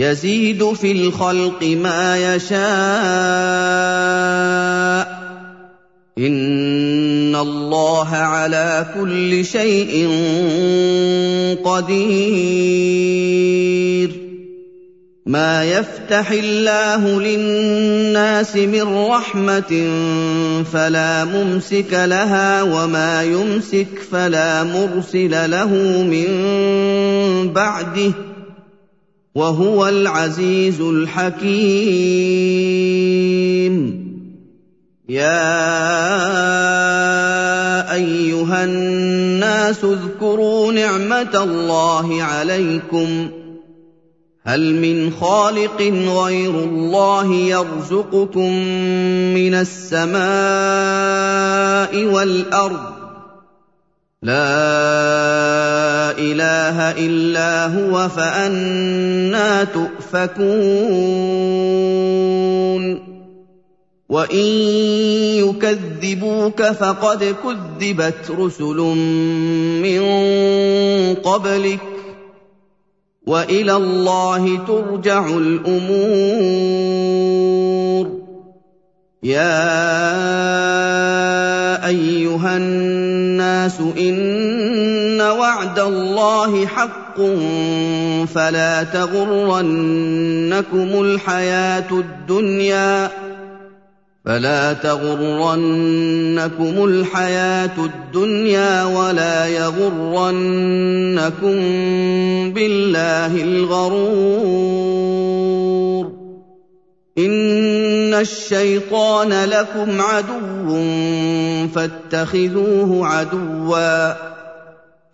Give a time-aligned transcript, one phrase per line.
[0.00, 2.60] يزيد في الخلق ما يشاء.
[6.18, 10.08] إن الله على كل شيء
[11.64, 13.10] قدير.
[15.26, 19.90] ما يفتح الله للناس من رحمة
[20.72, 25.68] فلا ممسك لها وما يمسك فلا مرسل له
[26.02, 26.28] من
[27.52, 28.29] بعده.
[29.34, 31.40] وهو العزيز الحكيم.
[35.08, 35.50] يا
[37.94, 43.30] أيها الناس اذكروا نعمة الله عليكم.
[44.44, 45.82] هل من خالق
[46.22, 48.52] غير الله يرزقكم
[49.34, 50.20] من السماء
[52.04, 52.99] والأرض؟
[54.22, 60.40] لا إله إلا هو فأنا تؤفكون.
[64.08, 64.46] وإن
[65.48, 68.76] يكذبوك فقد كذبت رسل
[69.82, 70.02] من
[71.14, 71.80] قبلك.
[73.26, 76.60] وإلى الله ترجع الأمور.
[79.22, 80.20] يا
[81.90, 87.20] أيها الناس إن وعد الله حق
[88.34, 90.60] فلا تغرنكم
[91.00, 93.10] الحياة الدنيا
[94.24, 95.64] فلا تغرنكم
[96.84, 100.30] الحياة الدنيا ولا يغرنكم
[102.52, 104.90] بالله الغرور
[107.18, 107.49] إن
[108.20, 110.78] الشيطان لكم عدو
[111.74, 114.30] فاتخذوه عدوا.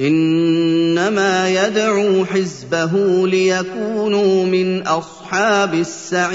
[0.00, 6.34] إنما يدعو حزبه ليكونوا من أصحاب السعير.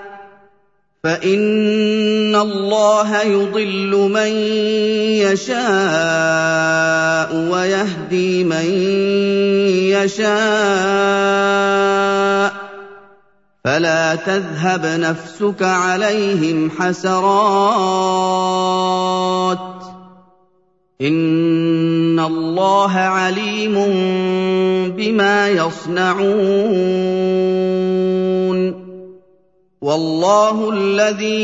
[1.03, 4.31] فان الله يضل من
[5.25, 5.55] يشاء
[7.35, 8.65] ويهدي من
[9.97, 10.31] يشاء
[13.65, 17.21] فلا تذهب نفسك عليهم حسرات
[21.01, 23.73] ان الله عليم
[24.97, 27.11] بما يصنعون
[29.81, 31.41] والله الذي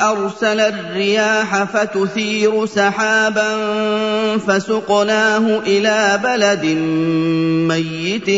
[0.00, 3.56] أرسل الرياح فتثير سحابا
[4.36, 6.64] فسقناه إلى بلد
[7.68, 8.30] ميت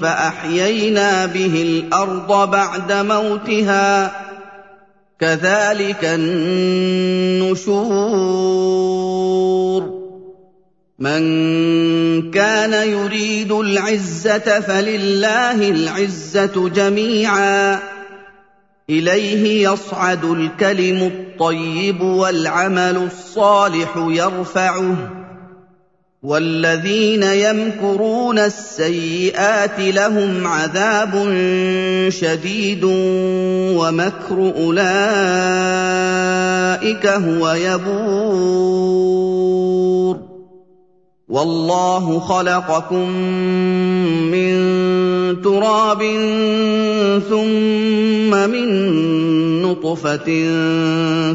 [0.00, 4.12] فأحيينا به الأرض بعد موتها.
[5.20, 7.58] كذلك النشور.
[10.98, 17.78] من كان يريد العزة فلله العزة جميعا.
[18.90, 24.96] إليه يصعد الكلم الطيب والعمل الصالح يرفعه.
[26.22, 31.14] والذين يمكرون السيئات لهم عذاب
[32.08, 32.84] شديد
[33.74, 34.76] ومكر أولئك
[37.06, 38.88] هو يبور.
[41.28, 43.08] والله خلقكم
[44.32, 44.52] من
[45.42, 46.02] تراب
[47.28, 48.68] ثم من
[49.62, 50.28] نطفة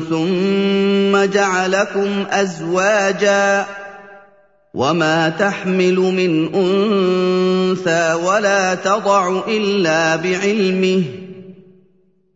[0.10, 3.66] ثم جعلكم أزواجا
[4.74, 11.04] وما تحمل من أنثى ولا تضع إلا بعلمه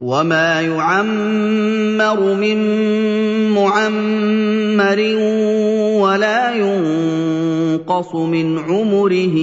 [0.01, 2.57] وما يعمر من
[3.49, 4.99] معمر
[5.97, 7.26] ولا ينقص
[8.15, 9.37] من عمره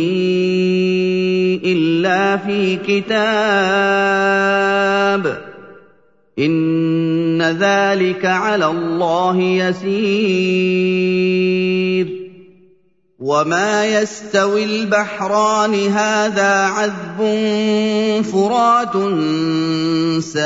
[1.65, 3.15] إلا في كتاب.
[6.39, 12.14] إِنَّ ذَٰلِكَ عَلَى اللَّهِ يَسِيرٌ.
[13.25, 17.19] وَمَا يَسْتَوِي الْبَحْرَانِ هَٰذَا عَذْبٌ
[18.29, 18.93] فُرَاتٌ
[20.21, 20.44] سَائِغٌ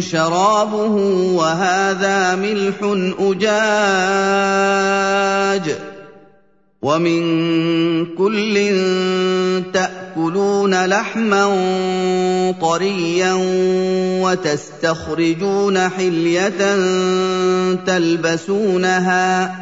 [0.00, 0.94] شَرَابُهُ
[1.40, 2.76] وَهَٰذَا مِلْحٌ
[3.16, 3.56] أُجَاجٌ
[6.82, 7.22] وَمِن
[8.18, 8.54] كُلٍّ
[9.72, 11.44] تَأْكُلُونَ لَحْمًا
[12.60, 13.32] طَرِيًّا
[14.20, 16.60] وَتَسْتَخْرِجُونَ حِلْيَةً
[17.86, 19.61] تَلْبَسُونَهَا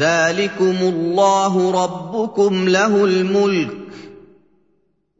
[0.00, 3.68] ذَٰلِكُمُ اللَّهُ رَبُّكُمْ لَهُ الْمُلْكُ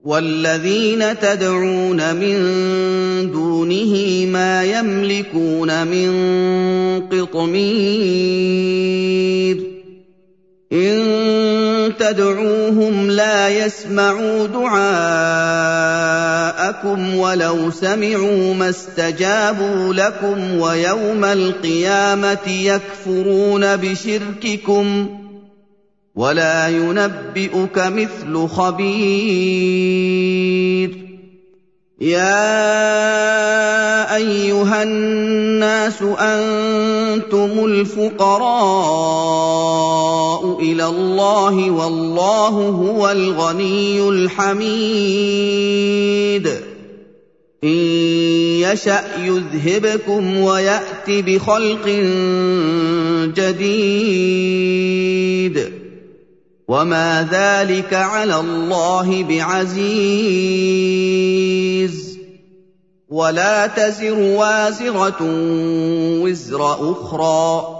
[0.04, 2.36] وَالَّذِينَ تَدْعُونَ مِن
[3.32, 6.10] دُونِهِ مَا يَمْلِكُونَ مِن
[7.12, 8.40] قِطْمِيرٍ
[10.72, 14.46] إِن تَدْعُوهُمْ لَا يَسْمَعُوا
[16.70, 25.08] دُعَاءَكُمْ وَلَوْ سَمِعُوا مَا اسْتَجَابُوا لَكُمْ وَيَوْمَ الْقِيَامَةِ يَكْفُرُونَ بِشِرْكِكُمْ ۚ
[26.14, 28.90] وَلَا يُنَبِّئُكَ مِثْلُ خَبِيرٍ.
[32.00, 32.56] يَا
[34.16, 38.70] أَيُّهَا النَّاسُ أَنتُمُ الْفُقَرَاءُ.
[40.60, 46.48] إِلَى اللَّهِ وَاللَّهُ هُوَ الْغَنِيُّ الْحَمِيدُ.
[47.64, 47.68] إِن
[48.60, 51.86] يَشَأْ يُذْهِبْكُمْ وَيَأْتِ بِخَلْقٍ
[53.36, 55.72] جَدِيدٍ.
[56.68, 59.80] وَمَا ذَٰلِكَ عَلَى اللَّهِ بِعَزِيزٍ.
[63.08, 65.18] وَلَا تَزِرُ وَازِرَةٌ
[66.22, 67.79] وِزْرَ أُخْرَىٰ ۚ.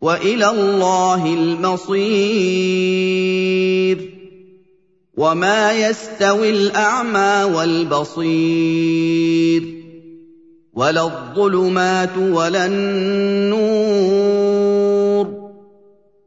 [0.00, 4.10] وَإِلَى اللَّهِ الْمَصِيرُ.
[5.16, 9.62] وَمَا يَسْتَوِي الْأَعْمَىٰ وَالْبَصِيرُ.
[10.74, 13.60] وَلَا الظُّلُمَاتُ وَلَا النُّورُ.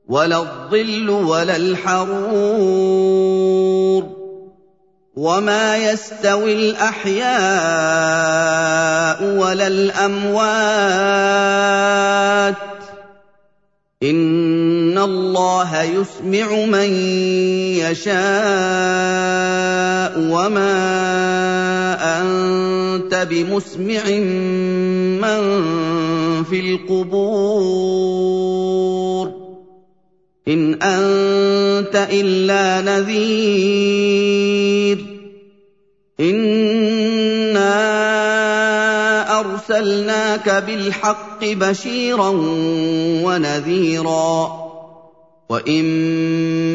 [0.10, 2.94] وَلَا الظِّلُّ وَلَا الْحَرُورُ.
[5.16, 7.24] وَمَا يَسْتَوِي الْأَحْيَاءُ
[9.38, 12.58] وَلَا الْأَمْوَاتُ ۚ.
[12.64, 12.73] إِنَّ
[15.04, 16.90] اللَّهَ يُسْمِعُ مَن
[17.84, 18.14] يَشَاءُ
[20.20, 20.74] وَمَا
[22.22, 24.04] أَنتَ بِمُسْمِعٍ
[25.24, 25.42] مَّن
[26.44, 27.84] فِي الْقُبُورِ
[30.48, 34.34] إِنْ أَنتَ إِلَّا نَذِيرٌ
[36.20, 37.74] إِنَّا
[39.40, 42.30] أَرْسَلْنَاكَ بِالْحَقِّ بَشِيرًا
[43.24, 44.63] وَنَذِيرًا ۚ
[45.54, 45.86] وَإِن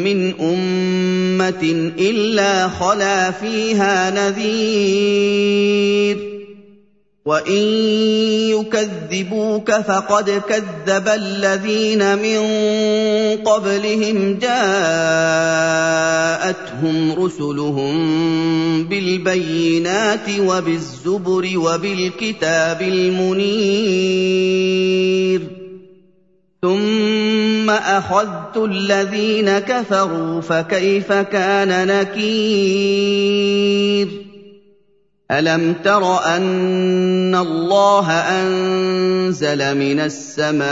[0.06, 1.62] مِّنْ أُمَّةٍ
[1.98, 6.20] إِلَّا خَلَا فِيهَا نَذِيرٌ ۚ
[7.26, 7.62] وَإِن
[8.54, 12.38] يُكَذِّبُوكَ فَقَدْ كَذَّبَ الَّذِينَ مِن
[13.42, 15.12] قَبْلِهِمْ جَاءَتْهُمْ
[17.12, 17.94] رُسُلُهُم
[18.84, 24.20] بِالْبَيِّنَاتِ وَبِالزُّبُرِ وَبِالْكِتَابِ الْمُنِيرِ
[26.62, 27.37] ثُمَّ
[27.70, 33.28] أَخَذْتُ الَّذِينَ كَفَرُوا فَكَيْفَ كَانَ نَكِيرِ؟
[35.30, 40.68] أَلَمْ تَرَ أَنَّ اللَّهَ أَنزَلَ مِنَ السَّمَاءِ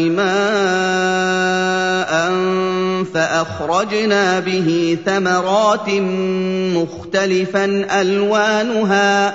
[0.00, 1.28] مَاءً
[3.14, 5.88] فَأَخْرَجْنَا بِهِ ثَمَرَاتٍ
[6.76, 7.64] مُّخْتَلِفًا
[8.00, 9.34] أَلْوَانُهَا ۚ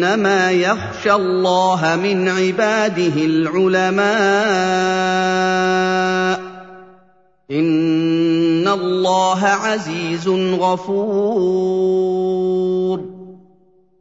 [0.00, 4.00] إنما يخشى الله من عباده العلماء.
[7.50, 10.28] إن الله عزيز
[10.60, 11.80] غفور.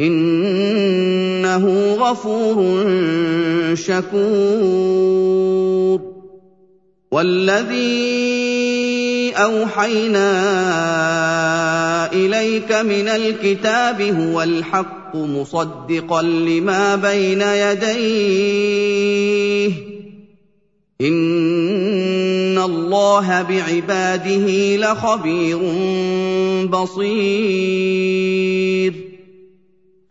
[0.00, 2.84] إنه غفور
[3.74, 5.34] شكور.
[7.10, 8.34] والذي
[9.36, 10.32] أوحينا
[12.12, 18.64] إليك من الكتاب هو الحق مصدقا لما بين يديه.
[21.00, 25.58] إن الله بعباده لخبير
[26.66, 27.74] بصير.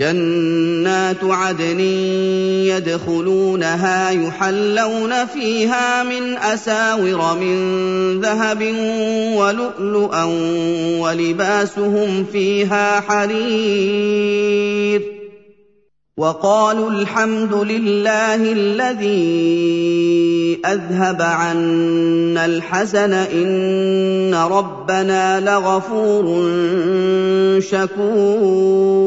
[0.00, 1.80] جنات عدن
[2.70, 8.62] يدخلونها يحلون فيها من أساور من ذهب
[9.36, 10.24] ولؤلؤا
[11.00, 14.36] ولباسهم فيها حرير.
[16.18, 19.16] وقالوا الحمد لله الذي
[20.66, 26.24] أذهب عنا الحزن إن ربنا لغفور
[27.60, 29.06] شكور.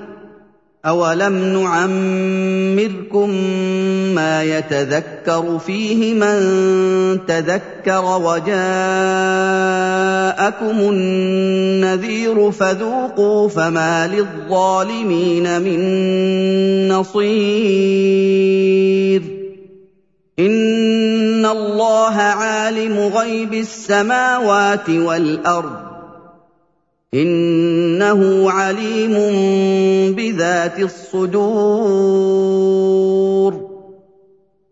[0.85, 3.29] أَوَلَمْ نُعَمِّرْكُم
[4.17, 6.39] مَّا يَتَذَكَّرُ فِيهِ مَن
[7.27, 8.57] تَذَكَّرَ وَجَاءَكُمُ
[10.89, 15.79] النَّذِيرُ فَذُوقُوا فَمَا لِلظَّالِمِينَ مِن
[16.89, 18.41] نَّصِيرٍ
[20.39, 25.90] إِنَّ اللَّهَ عَالِمُ غَيْبِ السَّمَاوَاتِ وَالْأَرْضِ
[27.13, 29.13] إنه عليم
[30.15, 31.91] بذات الصدور.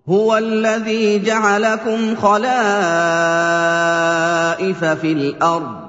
[0.10, 2.46] هو الذي جعلكم خلائف
[4.86, 5.88] في الأرض.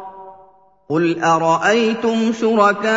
[0.91, 2.91] قل ارايتم شركاءكم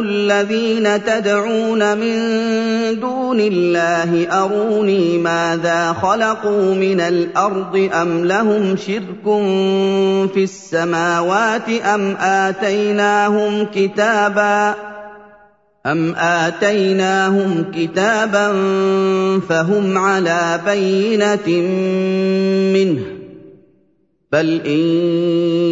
[0.00, 2.16] الذين تدعون من
[3.00, 9.24] دون الله اروني ماذا خلقوا من الأرض ام لهم شرك
[10.34, 14.74] في السماوات ام اتيناهم كتابا
[15.86, 18.52] أم آتيناهم كتابا
[19.48, 21.48] فهم على بينة
[22.72, 23.19] منه
[24.32, 24.78] بل ان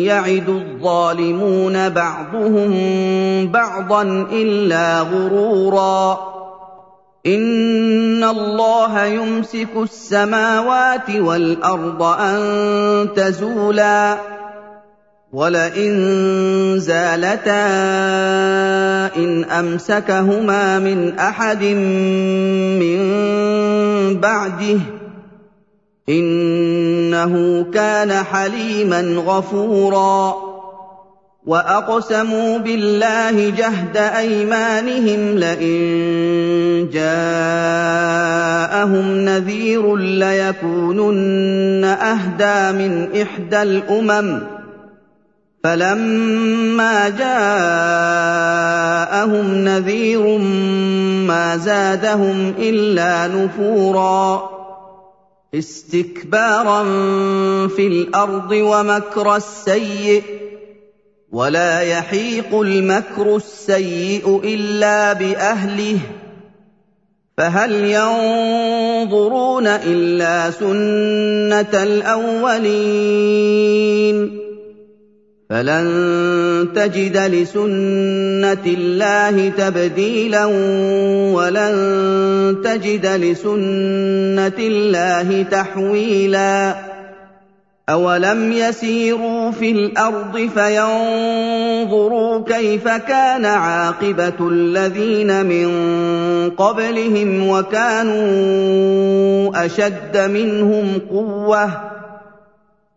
[0.05, 2.73] يعد الظالمون بعضهم
[3.53, 6.19] بعضا الا غرورا
[7.27, 14.19] ان الله يمسك السماوات والارض ان تزولا
[15.33, 15.95] ولئن
[16.79, 17.67] زالتا
[19.17, 21.65] ان امسكهما من احد
[22.83, 23.01] من
[24.21, 24.79] بعده
[27.15, 30.35] إنه كان حليما غفورا.
[31.47, 44.41] وأقسموا بالله جهد أيمانهم لئن جاءهم نذير ليكونن أهدى من إحدى الأمم.
[45.65, 50.39] فَلَمَّا جَاءَهُمْ نَذِيرٌ
[51.27, 54.58] مَّا زَادَهُمْ إِلَّا نُفُورًا.
[55.55, 56.83] اسْتِكْبَارًا
[57.69, 60.25] فِي الْأَرْضِ وَمَكْرَ السَّيِّئِ ۚ
[61.33, 66.01] وَلَا يَحِيقُ الْمَكْرُ السَّيِّئُ إِلَّا بِأَهْلِهِ ۚ
[67.39, 72.79] فَهَلْ يَنظُرُونَ إِلَّا سُنَّتَ الْأَوَّلِينَ
[75.49, 80.45] فَلَن تَجِدَ لِسُنَّةِ اللَّهِ تَبْدِيلًا
[81.33, 81.77] وَلَن
[82.65, 86.75] تَجِدَ لِسُنَّةِ اللَّهِ تَحْوِيلًا
[87.89, 95.69] أَوَلَمْ يَسِيرُوا فِي الْأَرْضِ فَيَنظُرُوا كَيْفَ كَانَ عَاقِبَةُ الَّذِينَ مِن
[96.51, 98.87] قَبْلِهِمْ وَكَانُوا
[99.67, 101.98] أَشَدَّ مِنْهُمْ قُوَّةً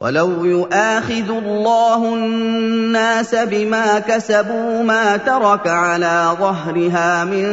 [0.00, 7.46] وَلَوْ يُؤَاخِذُ اللَّهُ النَّاسَ بِمَا كَسَبُوا مَا تَرَكَ عَلَىٰ ظَهْرِهَا مِن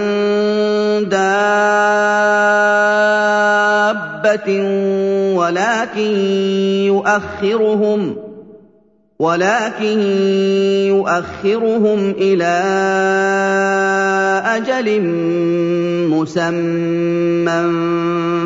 [1.08, 1.30] دَابَّةٍ
[5.40, 6.16] وَلَٰكِن
[6.92, 8.16] يُؤَخِّرُهُمْ
[9.20, 10.00] ولكن
[10.90, 12.54] يؤخرهم إلى
[14.46, 15.02] أجل
[16.10, 17.64] مسمى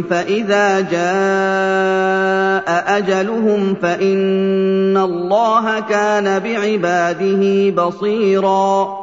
[0.10, 8.97] فإذا جاء أجلهم فإن الله كان بعباده بصيرا.